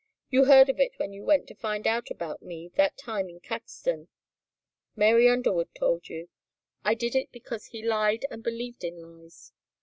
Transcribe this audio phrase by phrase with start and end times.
[0.31, 3.39] You heard of it when you went to find out about me that time in
[3.39, 4.07] Caxton.
[4.95, 6.27] Mary Underwood told you.
[6.83, 9.51] I did it because he lied and believed in lies.